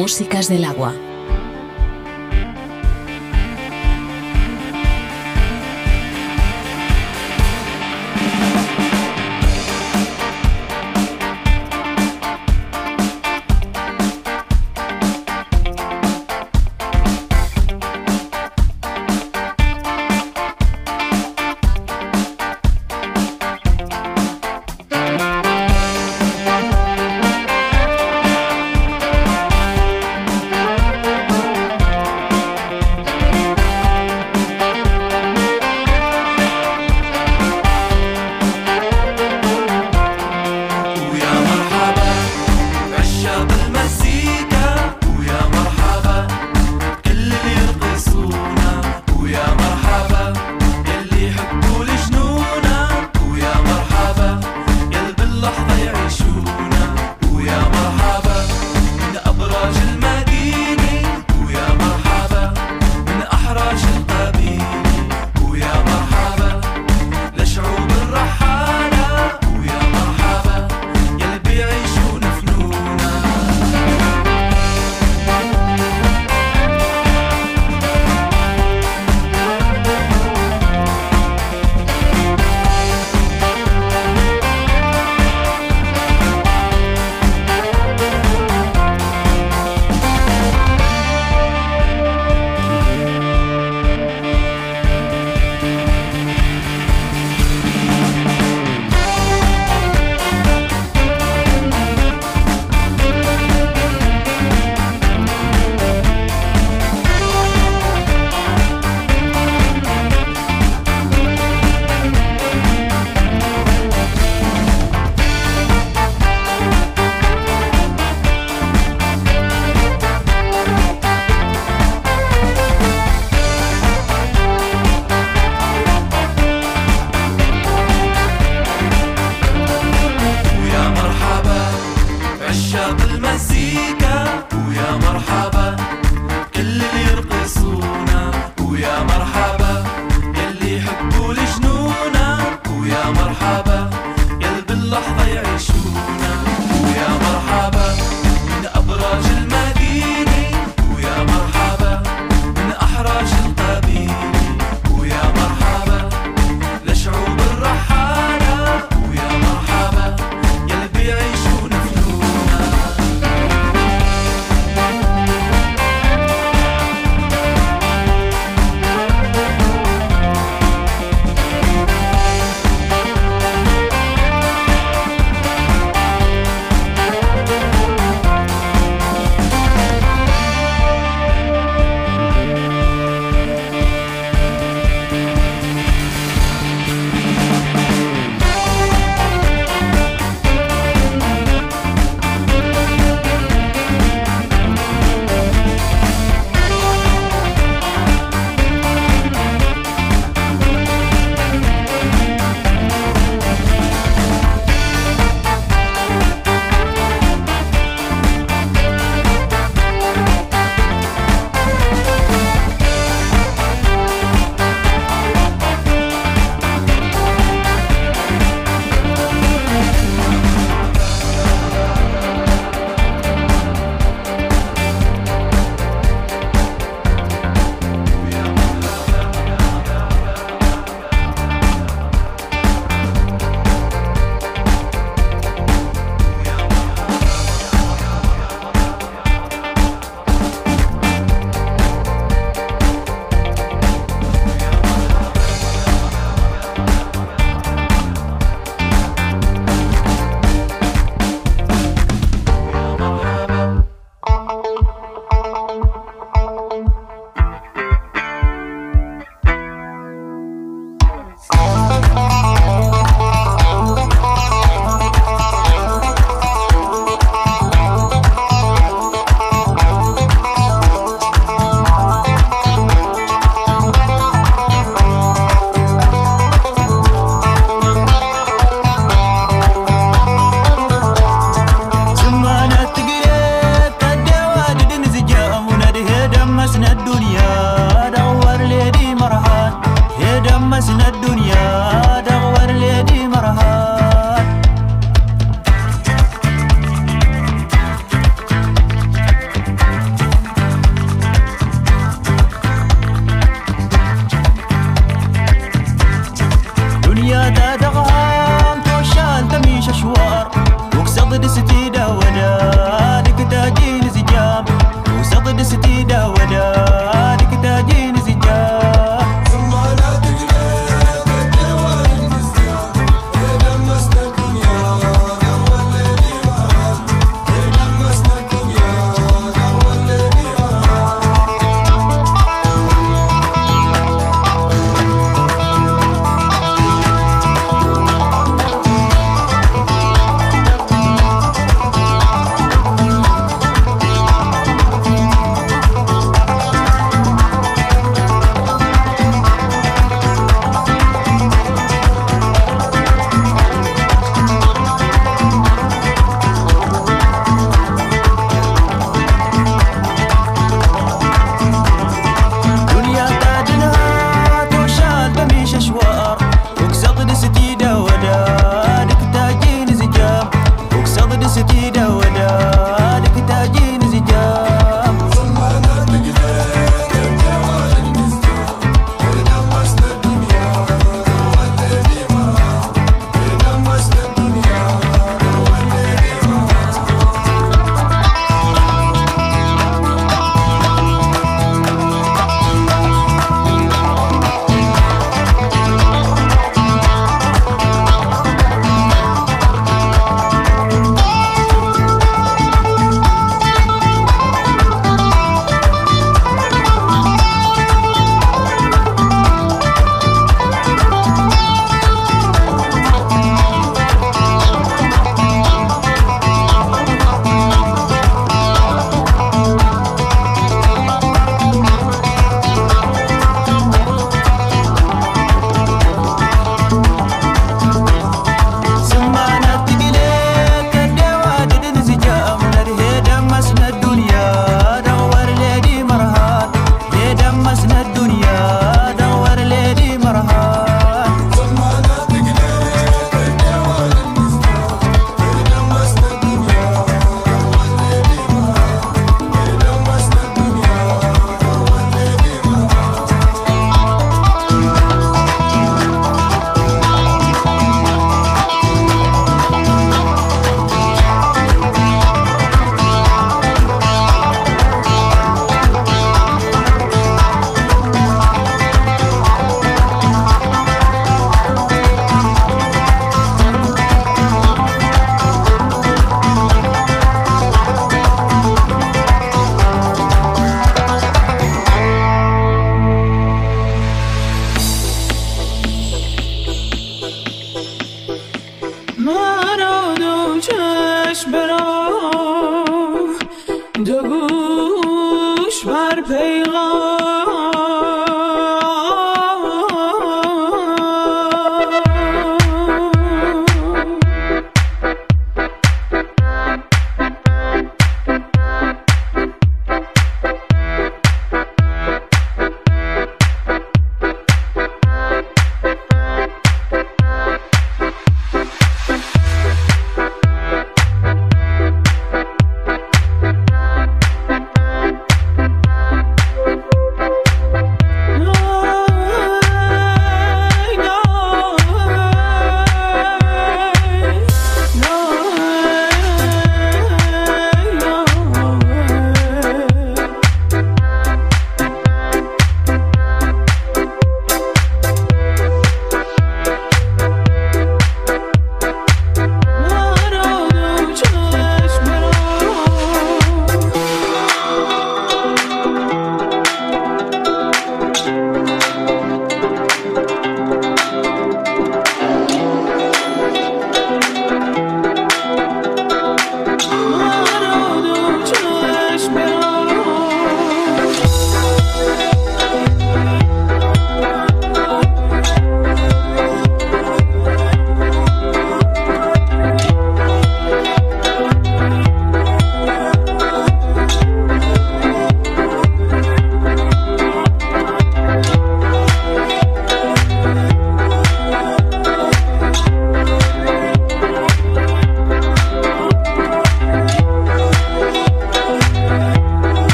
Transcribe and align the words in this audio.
Músicas 0.00 0.48
del 0.48 0.64
agua. 0.64 1.09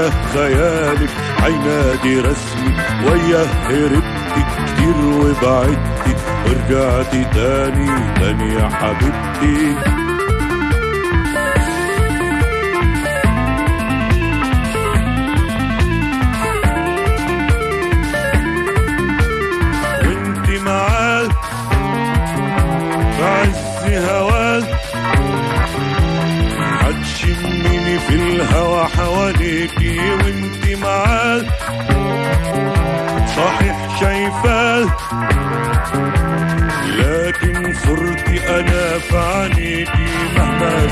وياه 0.00 0.10
خيالك 0.34 1.10
عينادي 1.42 2.20
رسمي 2.20 2.72
وياه 3.06 3.44
هربتي 3.44 4.42
كتير 4.56 4.96
وبعدتي 5.04 6.14
ورجعتي 6.46 7.24
تاني 7.34 8.14
تاني 8.20 8.54
يا 8.54 8.68
حبيبتي. 8.68 10.09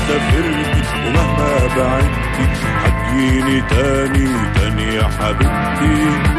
سافرتي 0.07 0.81
ومهما 1.07 1.67
بعدتي 1.77 2.45
هتجيني 2.83 3.61
تاني 3.61 4.27
تاني 4.55 4.95
يا 4.95 5.03
حبيبتي. 5.03 6.38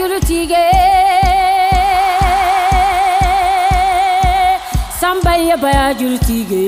ರುಚಿಗೆ 0.00 0.64
ಸಂಬಯ್ಯ 5.00 5.52
ಬಯಜು 5.54 6.08
ರುಚಿಗೆ 6.08 6.62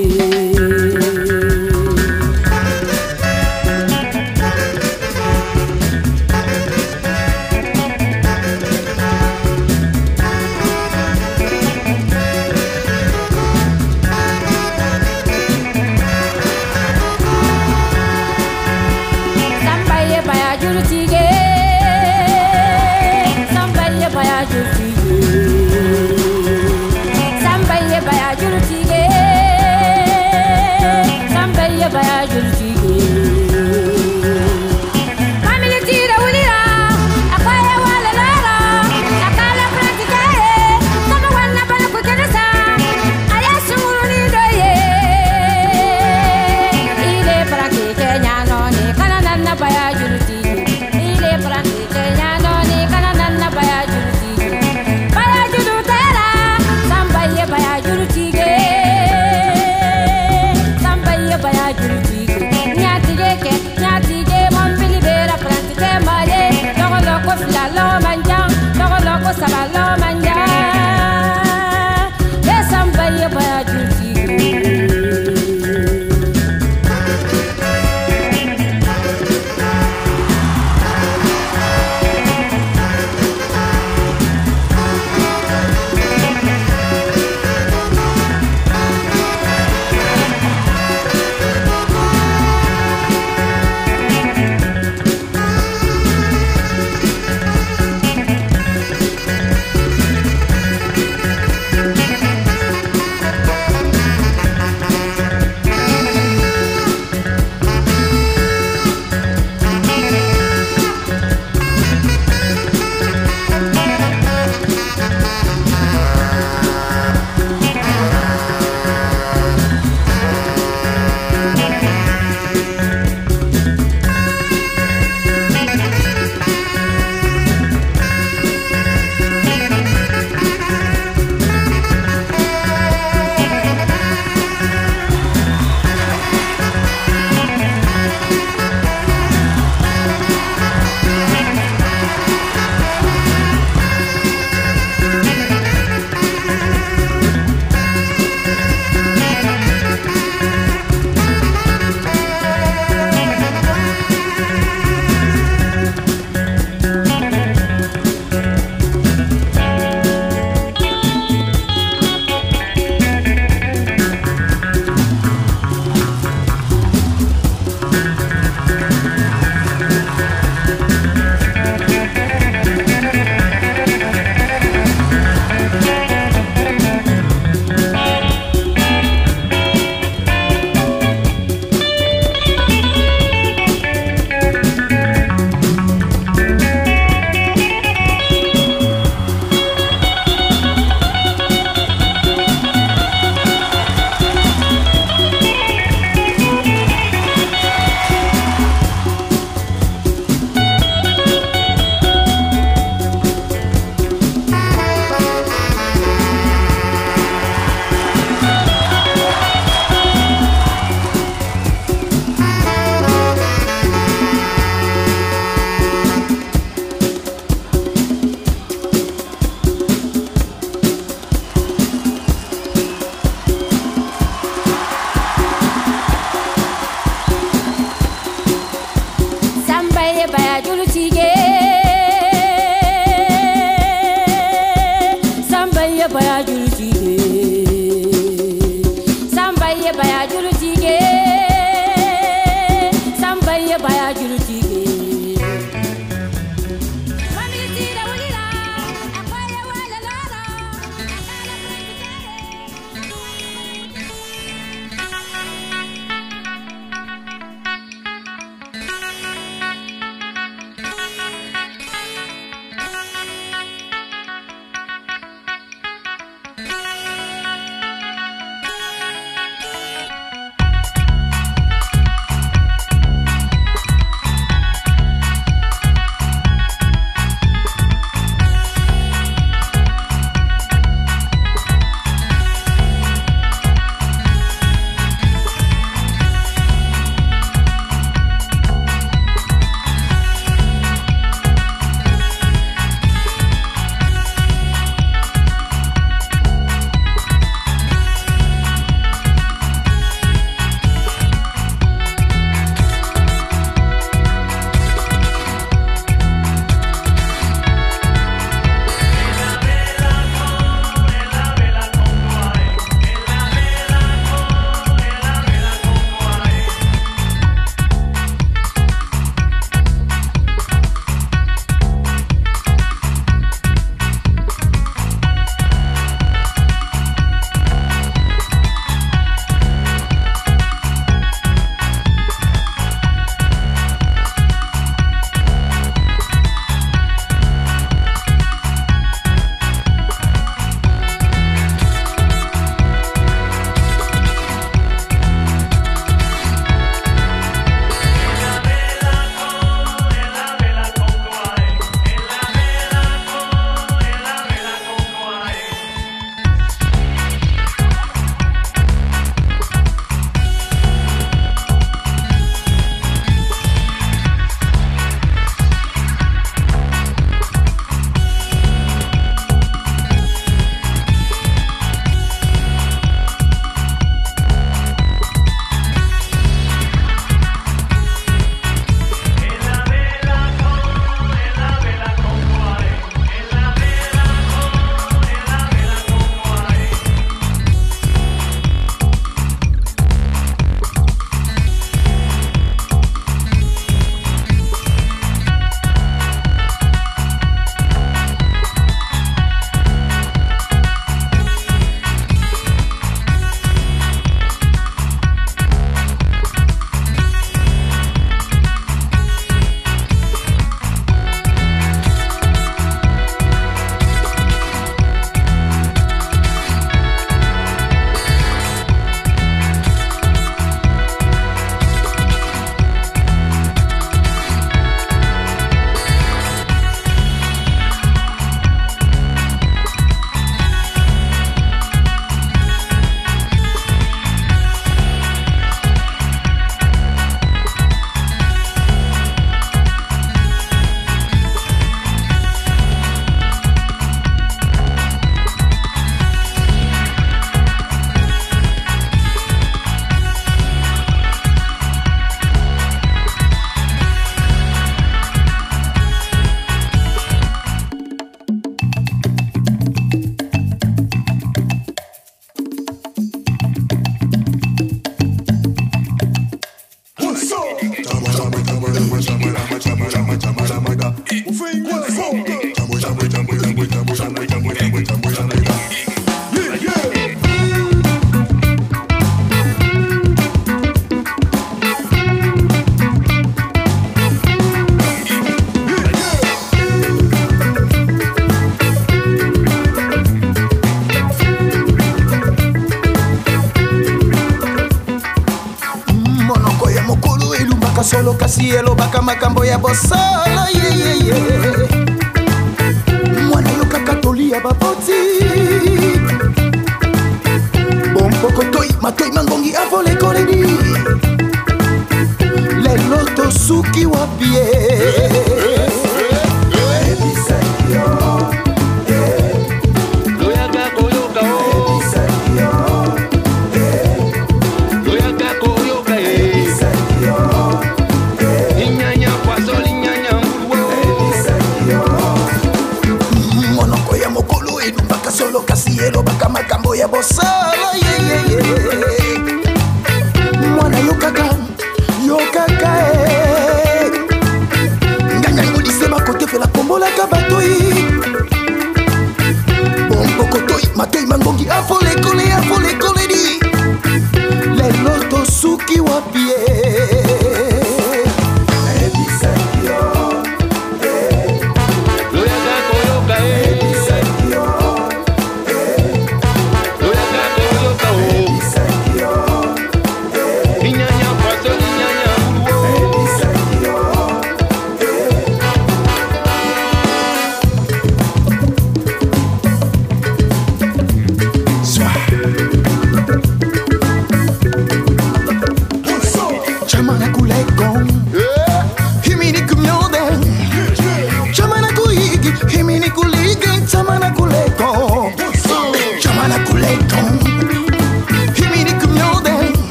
você. 499.87 500.14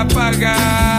apagar. 0.00 0.89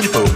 tiempo. 0.00 0.31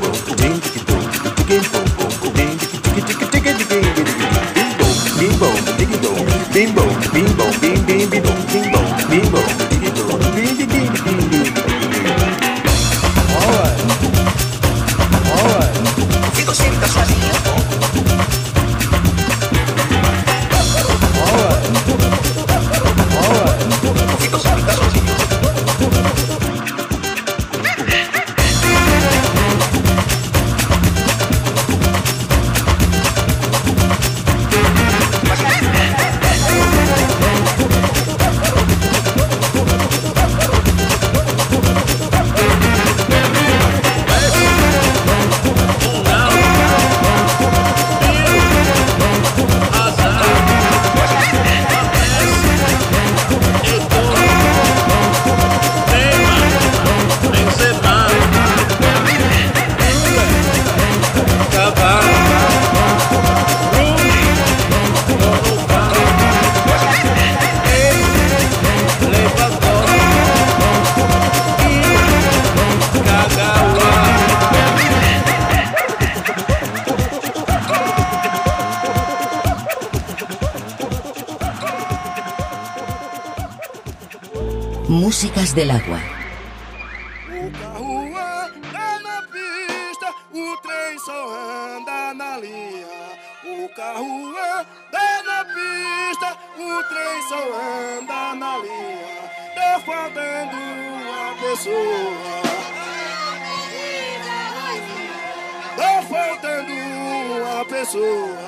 Faltando 106.36 106.72
uma 106.72 107.64
pessoa. 107.64 108.45